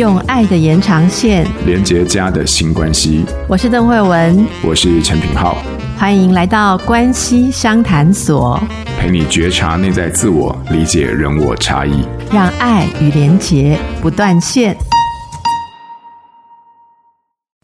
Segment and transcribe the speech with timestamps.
[0.00, 3.22] 用爱的延长线连接家的新关系。
[3.46, 5.58] 我是邓慧文，我是陈品浩，
[5.98, 8.58] 欢迎来到关系商谈所，
[8.98, 12.02] 陪你觉察内在自我，理解人我差异，
[12.32, 14.74] 让爱与连结不断线。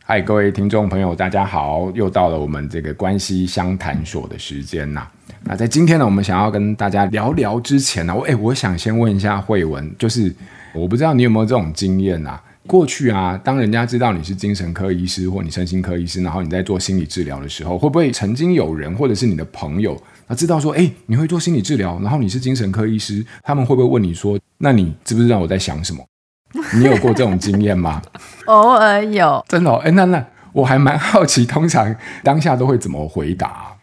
[0.05, 5.07] 嗨，各位听众朋友，大家好，又到了我们这个关系相谈所的时间呐。
[5.43, 10.31] 那在今天呢，我们想要跟大家聊聊之前呢，我哎，我想先问一下慧文，就是。
[10.77, 12.43] 我不知道你有没有这种经验啊？
[12.67, 26.05] 过去啊，当人家知道你是精神科医师或你身心科医师，然后你在做心理治疗的时候，会不会曾经有人或者是你的朋友，他知道说，哎，你会做心理治疗，然后你是精神科医师，他们会不会问你说，那你知不知道我在想什么？
[26.75, 28.03] 你有过这种经验吗？
[28.47, 29.77] 偶尔有，真的哦。
[29.85, 33.77] 哎，那那我还蛮好奇，通常当下都会怎么回答？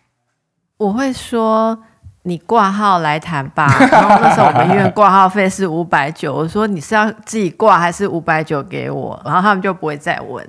[0.77, 1.79] 我会说。
[2.25, 9.21] 你挂号来谈吧，然后那时候我们医院挂号费是五百九，我说你是要自己挂还是五百九给我？
[9.25, 10.47] 然后他们就不会再问。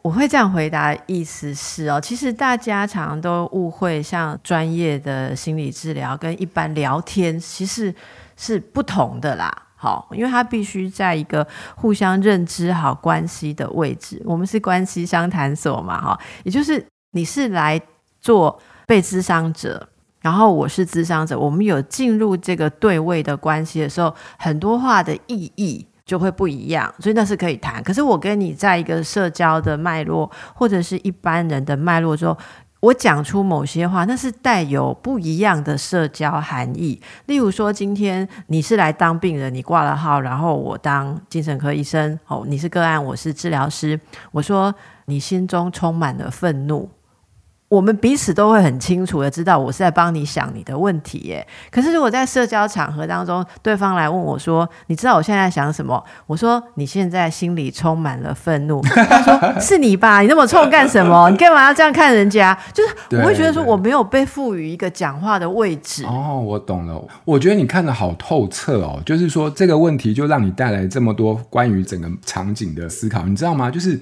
[0.00, 7.94] 我会这样回答，意思是哦，其实大家常常都误会，像专业的心理治疗跟一般聊天其实
[8.36, 9.52] 是不同的啦。
[9.76, 11.46] 好，因为他必须在一个
[11.76, 17.80] 互相认知好关系的位置，我们是关系相谈所嘛，哈，也就是你是来
[18.20, 19.86] 做被咨商者。
[20.22, 27.82] 然后我是咨商者，我们有进入这个对位的关系的时候，很多话的意义就会不一样，所以那是可以谈。
[27.82, 32.38] 可是我跟你在一个社交的脉络，或者是一般人的脉络之后，
[32.80, 37.00] 我讲出某些话，那是带有不一样的社交含义。
[37.26, 43.98] 例如说，今天你是来当病人，你挂了号，然后我当精神科医生，哦，你是个案，我是治疗师，
[44.32, 44.74] 我说
[45.06, 46.88] 你心中充满了愤怒。
[47.72, 51.46] 我们彼此都会很清楚的知道，我是在帮你想你的问题耶。
[51.70, 60.20] 可是如果在社交场合当中，对方来问我说：“你知道我现在在想什么？”我说：“你现在心里充满了愤怒。”他说：“是你吧？
[60.20, 61.28] 你那么冲干什么？
[61.32, 66.04] 你干嘛要这样看人家？”就是我会觉得说，我没有被赋予一个讲话的位置。
[66.04, 67.02] 哦，我懂了。
[67.24, 69.00] 我觉得你看的好透彻哦。
[69.06, 73.70] 就是说这个问题就让你带来这么多关于整个场景的思考，你知道吗？
[73.70, 73.98] 就是。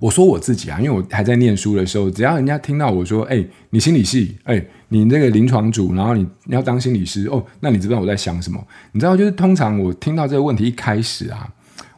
[0.00, 8.62] 我说我自己啊，因为我还在念书的时候，只要人家听到我说：“哎、你心理系，哎、你那个临床组，然后你要当心理师哦，那你知不知道我在想什么？
[8.92, 11.48] 你知道，就是通常我听到这个问题一开始啊，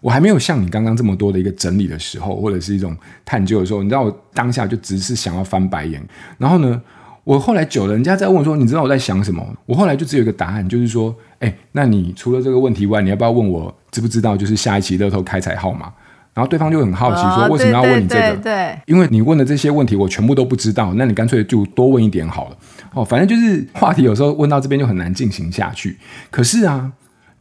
[0.01, 6.01] 我还没有像你刚刚这么多的一个整理的时候，或者是一种探究的时候，你知道，我当下就只是想要翻白眼。
[6.39, 6.81] 然后呢，
[7.25, 15.93] 我后来久了，人家在问我说：“你知道我在想什么？”我后来就只有一个答案，就是说：“哎、那你除了这个问题外，你要不要问我知不知道就是下一期乐透开彩号码？”
[16.37, 22.57] 然后对方就很好奇说：“为什么要问你这个？”哦、对，对，对，对，因为你问的这些问题我全部都不知道，那你干脆就多问一点好了。
[22.93, 25.97] 哦，反正就是话题有时候问到这边就很难进行下去。
[26.31, 26.93] 可是啊，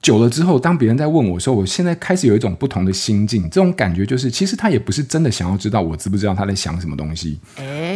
[0.01, 7.38] 久了之后，当别人在问我说，我现在开始有一种不同的心境，这种感觉就是，其实他也不是真的想要知道我知不知道他在想什么东西，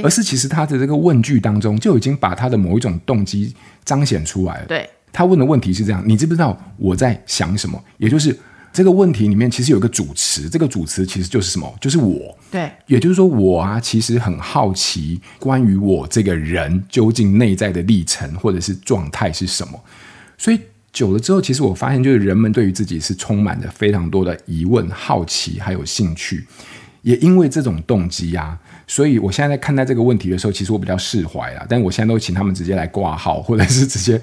[0.04, 3.56] 而是其实他的这个问句当中就已经把他的某一种动机
[3.86, 4.66] 彰显出来了。
[4.68, 7.82] 对，他问的问题是这样：你知不知道我在想什么？
[7.96, 8.38] 也就是。
[8.72, 11.74] 这个问题里面其实有一个主持，这个主持其实就是什么？
[11.82, 12.38] 就是我。
[12.52, 19.80] 对，也就是说我啊，其实很好奇关于我这个人究竟内在的历程或者是状态是什么。
[20.38, 20.60] 所以
[20.94, 26.46] 久了之后，其实我发现，就是人们对于自己是充满着非常多的疑问、好奇还有兴趣。
[27.02, 31.66] 也因为这种动机啊，所以我现在在看待这个问题的时候，其实我比较释怀了。
[31.70, 34.22] 但我现在都请他们直接来挂号，或者是直接。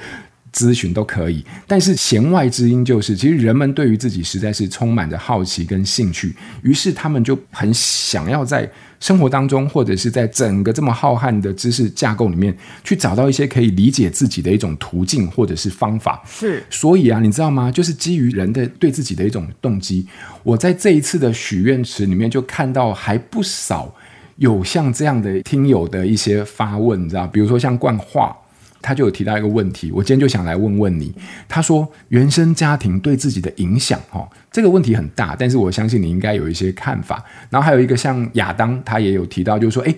[0.56, 8.66] 咨询都可以，但是弦外之音就是，其实人们对于自己实在是充满着好奇跟兴趣，于是他们就很想要在
[8.98, 16.22] 生活当中，或者是在整个这么浩瀚的知识架构里面，去找到一些可以理解自己的一种途径或者是方法。
[16.26, 17.70] 是，所以啊，你知道吗？
[17.70, 20.06] 就是基于人的对自己的一种动机，
[20.42, 23.94] 我在这一次的许愿池里面就看到还不少
[24.36, 28.34] 有像这样的听友的一些发问，你知道，比如说像冠化。
[28.80, 31.12] 他就有提到一个问题，我今天就想来问问你。
[31.48, 37.24] 他说，原生家庭对自己的影响，哈，这个问题很大，但是我相信你应该有一些看法。
[37.50, 39.96] 然后还有一个像亚当，他也有提到，就是说，诶，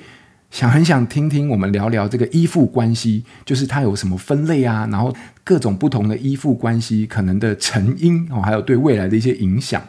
[0.50, 5.14] 想很想听听我们聊聊这个依附关系，就是它有什么分类啊，然后
[5.44, 9.82] 各种不同的依附关系可能的成因哦，还有对未来的一些影响。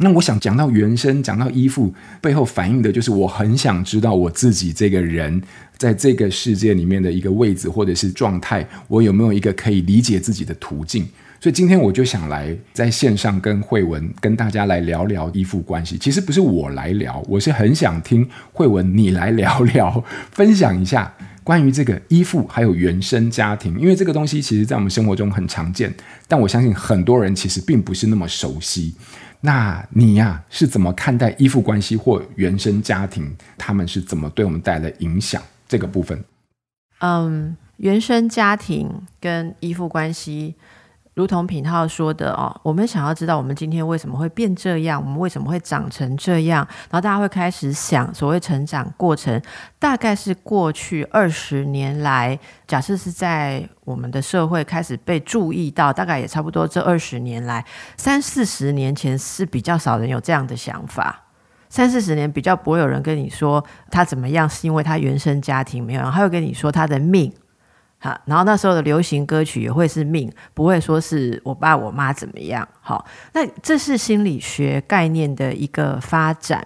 [0.00, 5.42] 那我想讲到原生，讲到依附背后反映的就是我很想知道我自己这个人
[5.76, 11.06] 在这个世界里面的一个位置或者是状态，我有没有一个可以理解自己的途径？
[11.40, 15.96] 所以今天我就想来在线上跟慧文跟大家来聊聊依附关系。
[15.96, 21.14] 其实不是我来聊，我是很想听慧文你来聊聊，分享一下
[21.44, 25.94] 关于这个依附还有原生家庭，因为这个东西其实在我们生活中很常见，
[26.26, 28.92] 但我相信很多人其实并不是那么熟悉。
[29.40, 33.36] 那你呀、是怎么看待依附关系或原生家庭？
[33.56, 35.42] 他们是怎么对我们带来影响？
[35.68, 36.24] 这个部分，
[37.00, 38.90] 嗯，原生家庭
[39.20, 40.54] 跟依附关系。
[41.18, 49.42] 如同品浩说的哦，我们想要知道我们今天为什么会变这样，我们为什么会长成这样，然后大家会开始想，所谓成长过程，
[49.80, 52.38] 大概是过去二十年来，
[52.68, 57.64] 假设是在我们的社会开始被注意到，大概也差不多这二十年来，
[57.96, 61.24] 三四十年前是比较少人有这样的想法，
[61.68, 67.32] 三四十年比较不会有人跟你说他怎么样，是因为他原生家庭没有，然后他会跟你说他的命。
[68.00, 72.66] 好，然后那时候的流行歌曲也会是命，不会说是我爸我妈怎么样。
[72.80, 76.64] 好，那这是心理学概念的一个发展，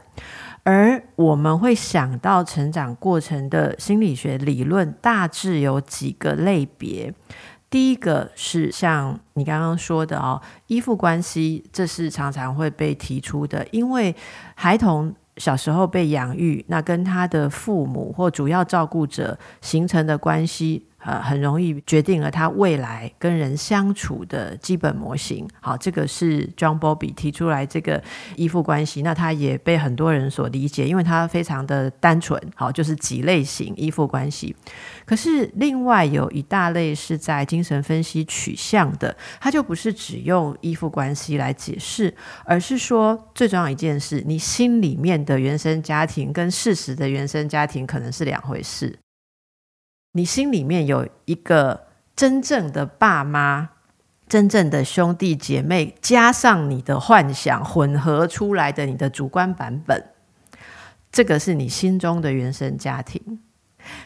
[0.63, 7.13] 而我们会想到成长过程的心理学理论，大致有几个类别。
[7.71, 14.15] 第一个是像你刚刚说的哦，依附关系，这是常常会被提出的，因为
[14.55, 20.87] 孩童小时候被养育，那跟他的父母或主要照顾者形成的关系。
[21.05, 25.49] 呃，很容易决定了他未来跟人相处的基本模型。
[25.61, 28.03] 好，这个是 John Bobby 提出来这个
[28.37, 32.41] 依附关系，那他也被很多人所理解，因为他非常的单纯。
[32.55, 34.55] 好，就是几类型依附关系。
[35.05, 42.15] 可是另外有一大类是在精神分析取向的，他就不是只用依附关系来解释，
[42.45, 48.97] 而是说最重要一件事，你心里面的原生家庭跟事实的原生家庭可能是两回事。
[50.13, 53.71] 你心里面有一个真正的爸妈、
[54.29, 60.05] 真正的兄弟姐妹，加上你的幻想混合出来的你的主观版本，
[61.11, 63.41] 这个是你心中的原生家庭。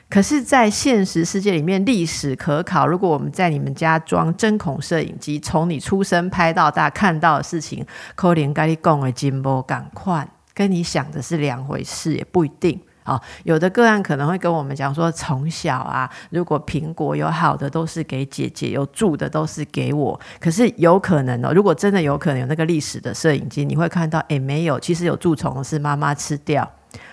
[0.08, 2.87] 可是，在现实世界里面，历史可考。
[2.87, 12.81] 如果我们在你们家装针孔摄影机，从你出生拍到大，看到的事情，可能跟你讲的真不同款，跟你想的是两回事，也不一定。
[13.06, 20.19] 哦，有的个案可能会跟我们讲说，从小啊，如果苹果有好的都是给姐姐，有蛀的都是给我。
[20.41, 26.69] 可是有可能哦，如果真的有可能有那个历史的摄影机，你会看到，诶，没有，其实有蛀虫是妈妈吃掉。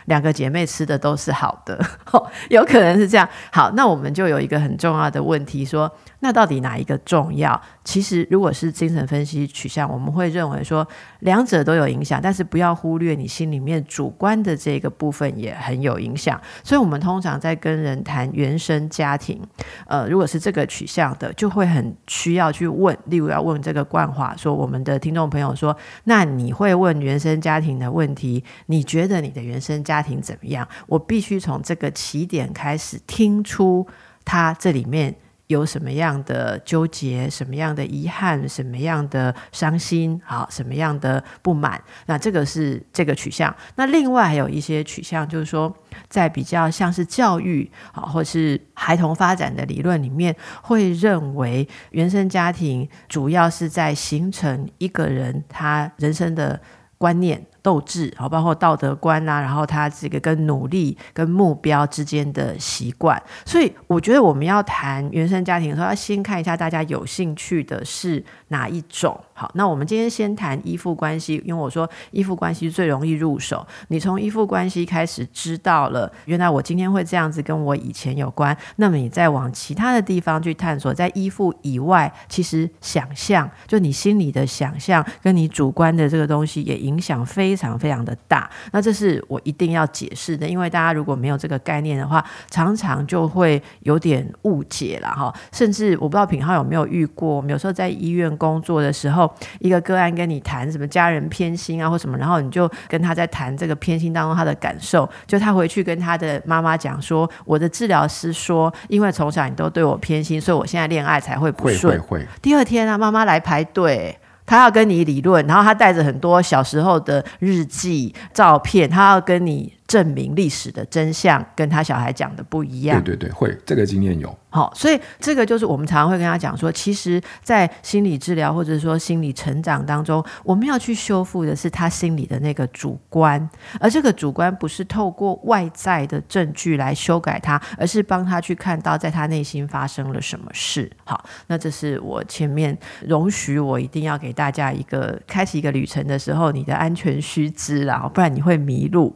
[0.06, 1.78] 两个姐妹吃的都是好的，
[2.50, 3.28] 有可能是这样。
[3.52, 5.92] 好，那我们就有一个很重要的问题，说
[6.24, 7.62] 那到底哪一个重要？
[7.84, 10.86] 其实如果是精神分析取向，我们会认为说
[11.20, 16.42] 两者都有影响，但是不要忽略你心里面主观的这个部分也很有影响。
[16.64, 19.42] 所以，我们通常在跟人谈原生家庭，
[19.86, 28.44] 呃，如果是这个取向的，就会很需要去问，例如要问这个冠华说，我们的听众朋友说，那你会问原生家庭的问题？
[28.66, 30.68] 你觉得你的原生家家庭怎么样？
[30.88, 33.86] 我必须从这个起点开始听出
[34.26, 35.14] 他这里面
[35.54, 41.82] 有什么样的纠结、什么样的遗憾、什么样的伤心，好，什么样的不满。
[42.08, 43.56] 那这个是这个取向。
[43.76, 45.74] 那另外还有一些取向，就是说，
[46.10, 56.60] 在比较像是教育啊，或是孩童发展的理论里面，会认为原生家庭主要是在形成一个人他人生的
[56.98, 57.46] 观念。
[57.64, 69.18] 斗志，好，包括道德观啊，然后他这个跟努力、跟目标之间的习惯，所以我觉得我们要谈原生家庭的时候，要先看一下大家有兴趣的是哪一种。
[69.34, 73.66] 好，那我们今天先谈依附关系，因为我说依附关系最容易入手。
[73.88, 78.56] 你从依附关系开始知道了，原来我今天会这样子，跟我以前有关。
[78.76, 88.50] 那么你再往其他的地方去探索，在依附以外，其实想象，就你心里的想象，跟你主观的这个东西也影响非常非常的大。
[88.72, 95.34] 那这是我一定要解释的，因为大家如果没有这个概念的话，常常就会有点误解了哈。
[95.52, 99.32] 甚至我不知道品浩有没有遇过，我们有时候在医院工作的时候。
[99.60, 111.94] 一个个案跟你谈什么家人偏心啊，或什么，然后你就跟他在谈这个偏心当中他的感受，就他回去跟他的妈妈讲说，我的治疗师说，因为从小你都对我偏心，所以我现在恋爱才会不顺。
[111.94, 112.28] 会会会。
[112.42, 123.02] 第二天啊，妈妈来排队，他要跟你理论，然后他带着很多小时候的日记照片，他要跟你证明历史的真相，跟他小孩讲的不一样。
[123.04, 124.38] 对对对，会这个经验有。
[124.50, 133.50] 好，所以这个就是我们常常会跟他讲说，其实，在心理治疗或者说心理成长当中，我们要去修复的是他心里的那个主观，
[133.80, 140.88] 而这个主观不是透过外在的证据来修改他，而是帮他去看到在他内心发生了什么事。
[141.04, 149.16] 好，那这是我前面容许我一定要给大家一个开启一个旅程的时候，你的安全须知啦，不然你会迷路。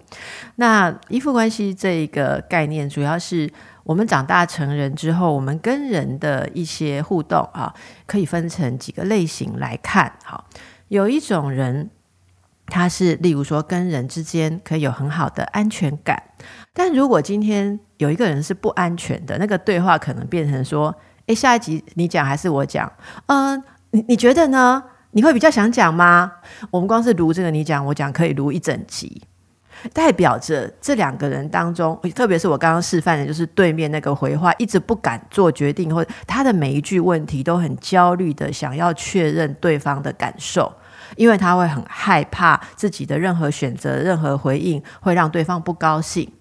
[0.55, 3.49] 那那依附关系这一个概念，主要是。
[3.83, 7.73] 我们长大成人之后，我们跟人的一些互动啊，
[8.05, 10.11] 可以分成几个类型来看。
[10.25, 10.43] 好，
[10.89, 11.89] 有一种人，
[12.65, 16.21] 他是例如说跟人之间可以有很好的安全感。
[16.73, 20.93] 但如果今天有一个人是不安全的，那个对话可能变成说：
[21.27, 22.91] 诶，下一集你讲还是我讲？
[23.27, 24.83] 嗯、你你觉得呢？
[25.11, 26.29] 你会比较想讲吗？
[26.71, 29.21] 我们光是录这个你讲我讲，可以录一整集。
[29.93, 40.71] 代表着这两个人当中，特别是我刚刚示范的，就是对面那个回话一直不敢做决定，或者他的每一句问题都很焦虑的想要确认对方的感受，
[41.15, 46.31] 因为他会很害怕自己的任何选择、任何回应会让对方不高兴，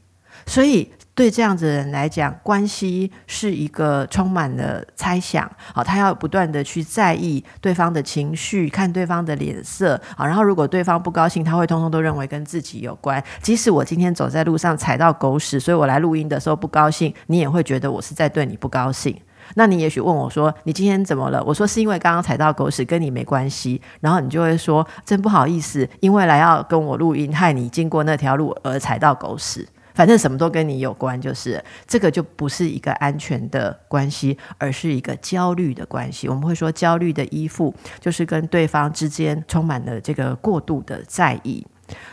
[0.47, 0.93] 所以。
[1.17, 5.51] 对这样子的人来讲，关系是一个充满了猜想。
[5.75, 9.99] 好，他要不断的去在意对方的情绪，看对方的脸色。
[10.15, 13.21] 好，然后如果对方不高兴，他会通通都认为跟自己有关。
[13.41, 19.19] 即使我今天走在路上踩到狗屎，所以我来录音的时候不高兴，你也会觉得我是在对你不高兴。
[19.55, 36.29] 那你也许问我说：“你今天怎么了？”我说：“是因为刚刚踩到狗屎，跟你没关系。”然后你就会说：“真不好意思，因为来要跟我录音，害你经过那条路而踩到狗屎。”反正什么都跟你有关，就是这个就不是一个安全的关系，而是一个焦虑的关系。
[36.29, 41.67] 我们会说焦虑的依附，就是跟对方之间充满了这个过度的在意。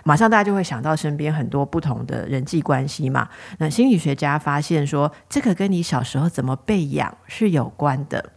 [0.05, 3.27] 马上大家就会想到身边很多不同的人际关系嘛。
[3.57, 8.31] 那心理学家发现说，这个跟你小时候怎么被养是有关的。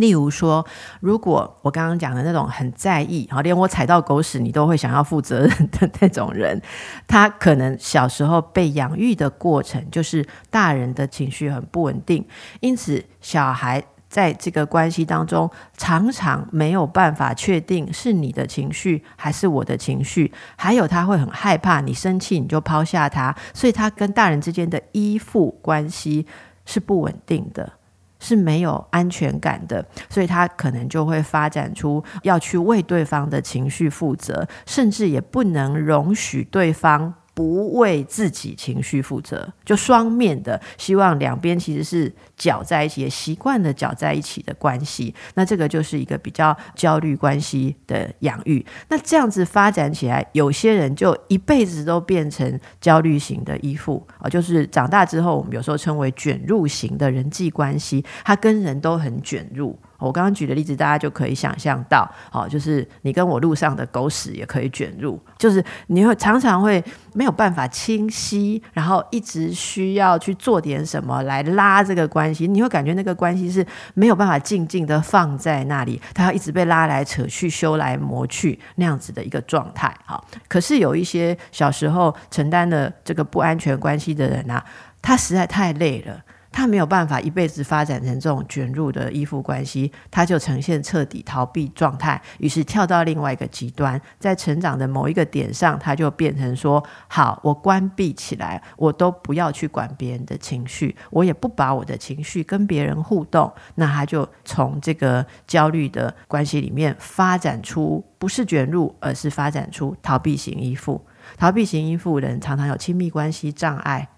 [0.00, 0.66] 例如说，
[1.00, 6.60] 如果我刚刚讲的那种很在意，好，连我踩到狗屎你都会想要负责任的 那种人，
[7.06, 12.26] 他可能小时候被养育的过程就是大人的情绪很不稳定，
[12.60, 26.26] 因此小孩在这个关系当中常常没有办法确定是你的情绪还是我的情绪，还有他会很害怕你生气你就抛下他，所以他跟大人之间的依附关系
[26.64, 27.74] 是不稳定的。
[28.20, 37.12] 是没有安全感的，所以他可能就会发展出要去为对方的情绪负责，甚至也不能容许对方。
[37.32, 45.14] 不为自己情绪负责，就双面的，希望两边其实是搅在一起，也习惯了搅在一起的关系。
[45.34, 48.64] 那这个就是一个比较焦虑关系的养育。
[48.88, 59.78] 那这样子发展起来，有些人就一辈子都变成焦虑型的依附啊，就是长大之后，我们有时候称为卷入型的人际关系，他跟人都很卷入。
[60.00, 73.64] 我刚刚举的例子，大家就可以想象到，好，就是你跟我路上的狗屎也可以卷入，就是你会常常会没有办法清晰，然后一直需要去做点什么来拉这个关系，你会感觉那个关系是
[73.94, 79.94] 没有办法静静的放在那里，它要一直被拉来扯去、修来磨去那样子的一个状态。
[80.04, 84.64] 好，可是有一些小时候承担了这个不安全关系的人啊，
[85.02, 86.20] 他实在太累了。
[86.52, 111.00] 他没有办法一辈子发展成这种卷入的依附关系，他就呈现彻底逃避状态，于是跳到另外一个极端，在成长的某一个点上，他就变成说：好，我关闭起来，我都不要去管别人的情绪，我也不把我的情绪跟别人互动，那他就从这个焦虑的关系里面发展出不是卷入，而是发展出逃避型依附。
[111.36, 114.08] 逃避型依附人常常有亲密关系障碍，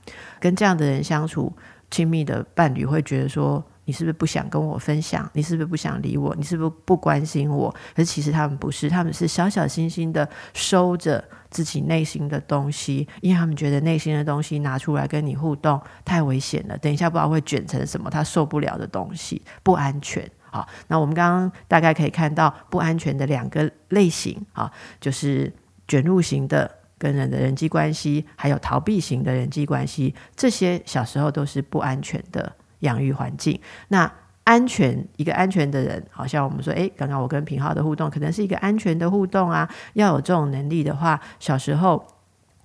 [0.41, 1.53] 跟这样的人相处。
[1.93, 5.31] 亲密的伴侣会觉得说：“你是不是不想跟我分享？
[5.35, 6.35] 你是不是不想理我？
[6.35, 20.27] 你是不是不关心我？”可是其实他们不是，他们是小小心心的收着自己内心的东西，因为他们觉得内心的东西拿出来跟你互动太危险了，等一下不知道会卷成什么，他受不了的东西，不安全。
[20.51, 25.53] 好，那我们刚刚大概可以看到不安全的两个类型，啊，就是
[25.87, 26.79] 卷入型的。
[27.03, 33.61] 跟人的人际关系，还有逃避型的人际关系，这些小时候都是不安全的养育环境。
[33.89, 34.09] 那
[34.45, 39.69] 安全，一个安全的人，好像我们说，诶，刚刚我跟品浩的互动，可能是一个安全的互动啊。
[39.95, 42.07] 要有这种能力的话，小时候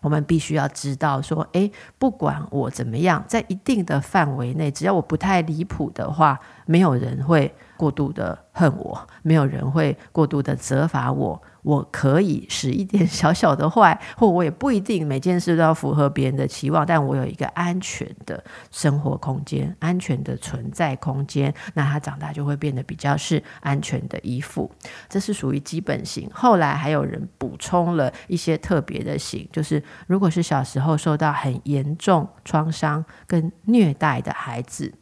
[0.02, 11.42] 我们必须要知道说，诶，不管我怎么样，在一定的范围内，只要我不太离谱的话，没有人会过度的恨我，没有人会过度的责罚我。
[11.68, 24.72] 我可以使一点小小的坏， 或我也不一定每件事都要符合别人的期望，但我有一个安全的生活空间，安全的存在空间，那他长大就会变得比较是安全的依附。
[25.10, 26.30] 这是属于基本型。
[26.34, 34.94] 后来还有人补充了一些特别的型，就是如果是小时候受到很严重创伤跟虐待的孩子，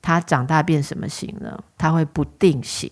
[0.00, 1.58] 他长大变什么型呢？
[1.76, 2.88] 他会不定型。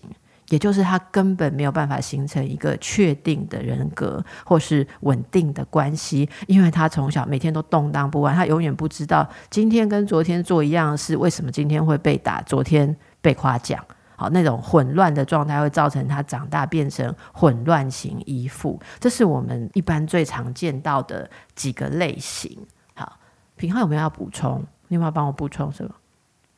[0.53, 13.83] 也就是他根本没有办法形成一个确定的人格或是稳定的关系，因为他从小每天都动荡不安，他永远不知道今天跟昨天做一样的事，为什么今天会被打，昨天被夸奖。
[14.15, 22.55] 好，那种混乱的状态会造成他长大变成混乱型依附，这是我们一般最常见到的几个类型。
[22.93, 23.17] 好，
[23.55, 24.63] 平浩有没有要补充？
[24.87, 25.89] 你有没有帮我补充什么？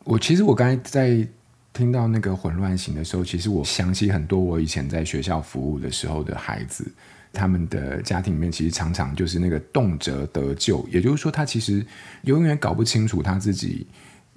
[0.03, 1.25] 我其实我刚才在
[1.75, 6.89] 听到那个混乱型的时候，其实我想起很多我以前在学校服务的时候的孩子，
[7.33, 11.85] 他们的家庭里面其实常常就是那个动辄得咎，也就是说他其实
[12.23, 13.85] 永远搞不清楚他自己。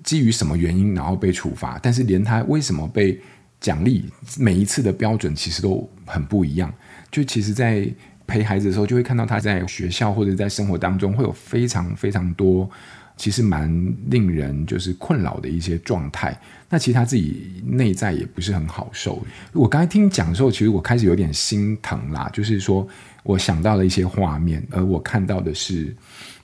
[0.05, 1.77] 基于什么原因，然后被处罚？
[1.83, 3.21] 但是连他为什么被
[3.59, 6.73] 奖励，每一次的标准其实都很不一样。
[7.11, 7.85] 就其实，在
[8.25, 12.71] 陪孩子的时候，就会看到他在学校或者在生活当中，会有非常非常多，
[13.19, 13.69] 其实蛮
[14.07, 16.35] 令人就是困扰的一些状态。
[16.71, 19.23] 那其实他自己内在也不是很好受。
[19.53, 22.89] 我刚才听你讲的时候，其实我开始有点心疼啦，就是说
[23.23, 25.95] 我想到了一些画面，而我看到的是。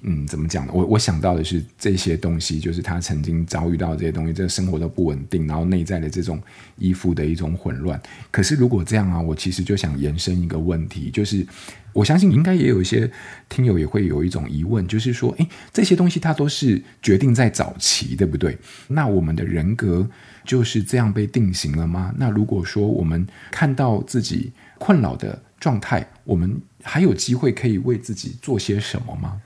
[0.07, 0.73] 嗯，怎么讲呢？
[0.75, 6.39] 我我想到的是这些东西，就是他曾经遭遇到这些东西，这生活都不稳定，然后内在的这种
[6.77, 7.99] 依附的一种混乱。
[8.31, 11.47] 可是如果这样啊，我其实就想延伸一个问题，就是
[11.95, 13.11] 我相信应该也有一些
[13.49, 18.59] 听友也会有一种疑问，就是说，诶，这些东西它都是决定在早期，对不对？
[18.89, 20.07] 那我们的人格
[20.45, 22.15] 就是这样被定型了吗？
[22.19, 29.41] 那如果说我们看到自己困扰的状态，我们还有机会可以为自己做些什么吗？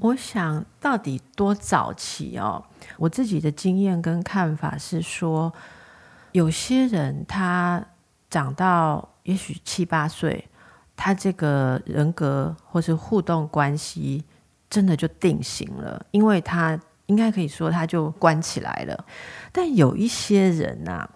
[0.00, 2.64] 我想到底多早期哦？
[2.96, 5.52] 我自己的经验跟看法是说，
[6.32, 7.84] 有些人他
[8.30, 10.48] 长到也许七八岁，
[10.96, 14.24] 他这个人格或是互动关系
[14.70, 19.04] 真的就定型了，因为他应该可以说他就关起来了。
[19.50, 21.10] 但有一些人呐、啊。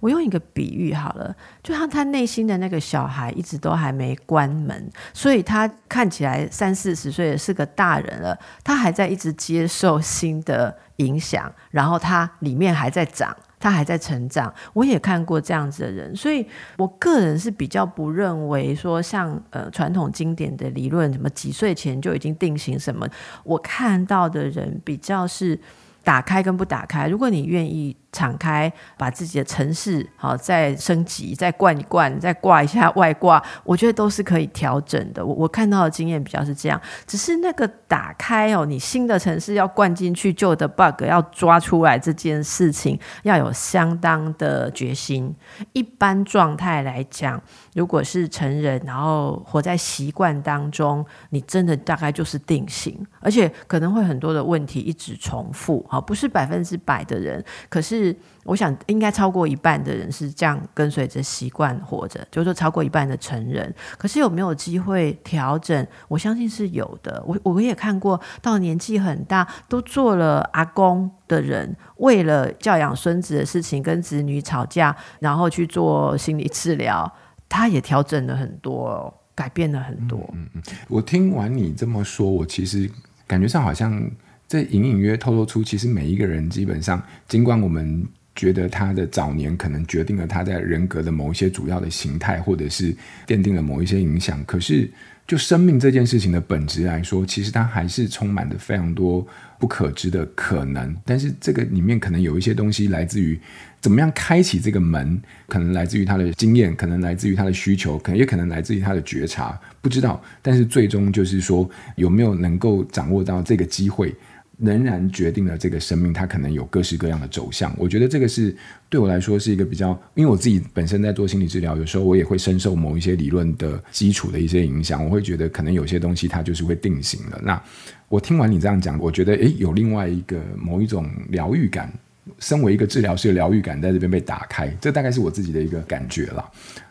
[0.00, 14.54] 我用一个比喻好了，就像他内心的那个小孩一直都还没关门，所以他看起来三四十岁是个大人了，他还在一直接受新的影响，然后他里面还在长，他还在成长。
[14.72, 23.04] 我也看过这样子的人，所以我个人是比较不认为说像呃传统经典的理论，什么几岁前就已经定型什么，
[23.42, 25.58] 我看到的人比较是
[26.04, 27.08] 打开跟不打开。
[27.08, 27.96] 如果你愿意。
[28.18, 35.24] 敞开，把自己的城市好再升级，再灌一灌，再挂一下外挂，我觉得都是可以调整的。
[35.24, 45.32] 我我看到的经验比较是这样，只是那个打开哦，你新的城市要灌进去，旧的 bug 要抓出来这件事情，要有相当的决心。
[45.72, 47.40] 一般状态来讲，
[47.76, 55.86] 如果是成人，然后活在习惯当中，你真的大概就是定型，而且可能会很多的问题一直重复。
[55.88, 58.07] 好，不是百分之百的人，可是。
[58.44, 63.74] 我想应该超过一半的人是这样跟随着习惯活着，就是说超过一半的成人。
[63.96, 65.86] 可是有没有机会调整？
[66.08, 67.22] 我相信是有的。
[67.26, 77.10] 我我也看过，到年纪很大都做了阿公的人，为了教养孙子的事情跟子女吵架，然后去做心理治疗，
[77.48, 80.18] 他也调整了很多，改变了很多。
[80.32, 82.90] 嗯嗯，我听完你这么说，我其实
[83.26, 84.10] 感觉上好像。
[84.48, 88.02] 这隐隐约透露出，其实每一个人基本上，尽管我们
[88.34, 92.94] 觉得他的早年可能决定了他在人格的某一些主要的形态，或者是
[93.26, 94.90] 奠定了某一些影响，可是
[95.26, 99.26] 就生命这件事情的本质来说，其实它还是充满着非常多
[99.58, 100.96] 不可知的可能。
[101.04, 103.38] 但是这个里面可能有一些东西来自于
[103.82, 110.22] 怎么样开启这个门，可能来自于他的经验，可能来自于他的需求，可能也可能来自于他的觉察，不知道。
[110.40, 114.14] 但是最终就是说，有没有能够掌握到这个机会。
[114.58, 117.72] 仍然决定了这个生命，它可能有各式各样的走向。
[117.78, 118.54] 我觉得这个是
[118.88, 125.04] 对我来说是一个比较，因为我自己本身在做心理治疗，有时候我也会深受某一些理论的基础的一些影响。
[125.04, 127.40] 我会觉得可能有些东西它就是会定型了。
[127.42, 127.62] 那
[128.08, 131.92] 我听完你这样讲，我觉得诶，有另外一个某一种疗愈感，
[132.38, 136.44] 身为一个治疗师的疗愈感在这边被打开，这大概是我自己的一个感觉了。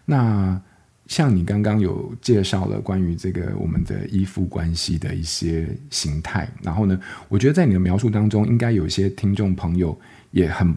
[0.06, 0.62] 那。
[1.07, 9.97] 像你刚刚有介绍了关于这个我们的依附关系的一些形态，然后呢，我觉得在你的描述当中，应该有一些听众朋友
[10.31, 10.75] 也很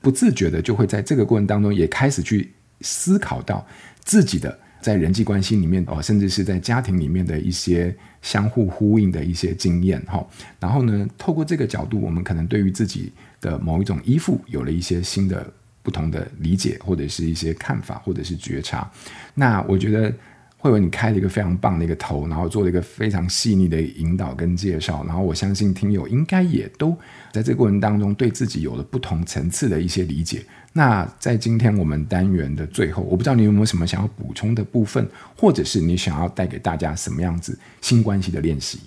[0.00, 2.50] 不自觉的就会在这个过程当中也开始去
[2.80, 3.66] 思考到
[4.04, 10.26] 自己的在人际关系里面哦，甚至是在家庭里面的一些相互呼应的一些经验哈。
[10.58, 15.52] 然后呢，透过这个角度，我们可能对于自己的某一种依附有了一些新的。
[15.88, 18.86] 不同的理解，或者是一些看法，或者是觉察。
[19.32, 20.12] 那我觉得
[20.58, 25.02] 慧文你开了一个非常棒的一个头，然后做了一个非常细腻的引导跟介绍。
[25.06, 26.94] 然后我相信听友应该也都
[27.32, 30.44] 在这个过程当中对自己有了不同层次的一些理解。
[30.74, 38.78] 那在今天我们单元的最后，我不知道你有没有什么想要补充的部分，或者是你想要带给大家什么样子新关系的练习？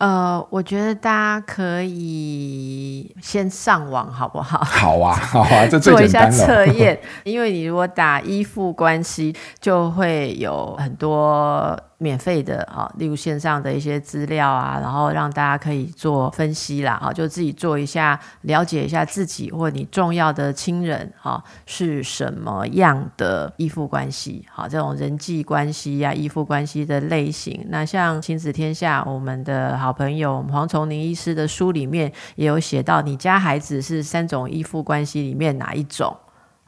[0.00, 4.58] 呃，我觉得大家可以先上网，好不好？
[4.64, 11.78] 好啊，好啊， 这最做一下测 验，因为你如果打依附关系，就会有很多。
[12.02, 27.66] 免费的啊，例如线上的一些资料啊，然后让大家可以做分析啦，哈，就自己做一下，了解一下自己或你重要的亲人哈是什么样的依附关系，好，这种人际关系呀、依附关系的类型。
[27.68, 36.16] 那像亲子天下，我们的好朋友黄崇宁医师的书里面也有写到，你家孩子是三种依附关系里面哪一种？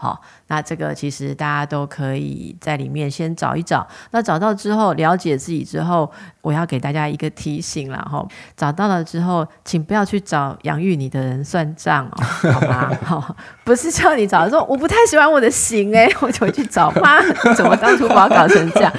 [0.03, 3.87] 好，那这个其实大家都可以在里面先找一找。
[4.11, 6.11] 那找到之后，了解自己之后，
[6.41, 8.27] 我要给大家一个提醒了哈。
[8.57, 12.91] 找到了之后，请不要去找养育你的人算账哦，好吗？
[13.07, 17.23] 好，不是叫你找，说我不太喜欢我的型哎，我就会去找妈，
[17.55, 18.93] 怎么当初把我搞成这样？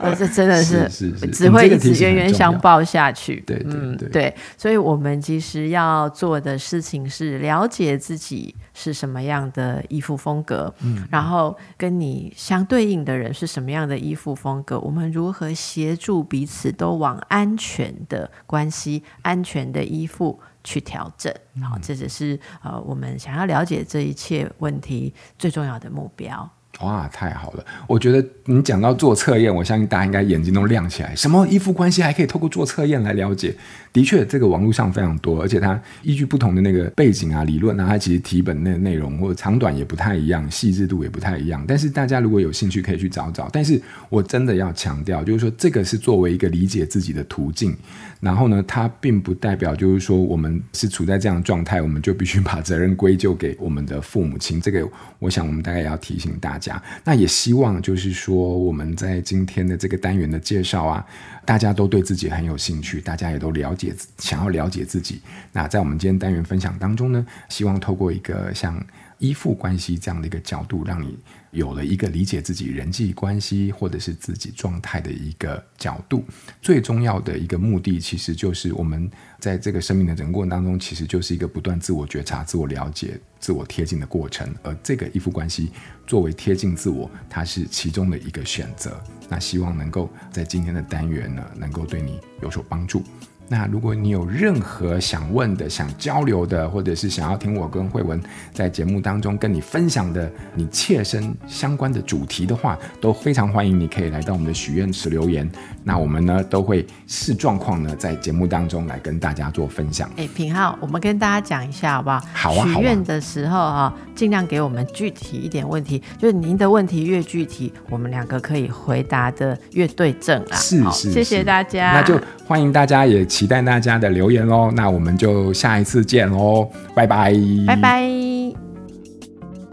[0.00, 0.88] 呃，这真的是
[1.32, 3.40] 只会一直冤冤相报下去。
[3.46, 4.34] 对对对，嗯，对。
[4.56, 21.34] 所以我们其实要做的事情是了解自己是什么样的衣服风格，嗯，然后跟你相对应的人是什么样的衣服风格，我们如何协助彼此都往安全的关系、安全的依附去调整？
[21.68, 26.48] 好，这只是呃我们想要了解这一切问题最重要的目标。
[26.80, 27.64] 哇，太好了！
[27.88, 31.12] 我觉得你讲到做测验，我相信大家应该眼睛都亮起来。
[31.16, 33.52] 什么依附关系还可以透过做测验来了解？
[33.92, 41.64] 的确，这个网络上非常多，而且它依据不同的那个背景啊、理论啊，它其实题本那内容或者长短也不太一样，细致度也不太一样。
[41.66, 43.48] 但是大家如果有兴趣，可以去找找。
[43.52, 47.76] 但是我真的要强调，就是说这个是作为一个理解自己的途径。
[48.20, 54.60] 然后呢，它并不代表就是说我们是处在这样的状态，我们就必须把责任归咎给我们的父母亲。
[54.60, 54.86] 这个，
[55.20, 56.82] 我想我们大概也要提醒大家。
[57.04, 61.06] 那也希望就是说，我们在今天的这个单元的介绍啊，
[61.48, 65.22] 大家都对自己很有兴趣，大家也都了解，想要了解自己。
[65.50, 68.78] 那在我们今天单元分享当中呢，希望透过一个像
[69.16, 71.16] 依附关系这样的一个角度，让你。
[71.50, 76.24] 有了一个理解自己人际关系或者是自己状态的一个角度，
[76.60, 84.52] 最重要的一个目的，其实就是我们在这个生命的整个过程当中，其实就是一个不断自我觉察、自我了解、自我贴近的过程。
[84.62, 85.70] 而这个依附关系
[86.06, 89.00] 作为贴近自我，它是其中的一个选择。
[89.28, 93.02] 那希望能够在今天的单元呢，能够对你有所帮助。
[93.50, 98.20] 那如果你有任何想问的、想交流的，或者是想要听我跟慧文
[98.52, 105.50] 在节目当中跟你分享的你切身相关的主题的话，都非常欢迎你可以来到我们的许愿池留言。
[105.82, 110.10] 那我们呢都会视状况呢在节目当中来跟大家做分享。
[110.18, 112.20] 哎，平浩，我们跟大家讲一下好不好？
[112.34, 120.56] 好啊，许愿的时候哈，尽量给我们具体一点问题，就是您的问题越具体，我们两个可以回答的越对症啊。
[120.56, 121.92] 是是，谢谢大家。
[121.92, 123.26] 那就欢迎大家也。
[123.38, 127.32] 期待大家的留言哦，那我们就下一次见喽，拜拜，
[127.68, 128.02] 拜拜。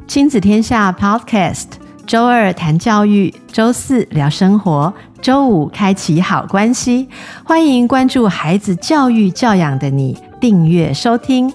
[0.06, 1.66] 亲子天下 Podcast，
[2.06, 7.10] 周二谈教育，周四聊生活，周五开启好关系。
[7.44, 11.52] 欢迎关注孩子教育教养的你，订阅收听。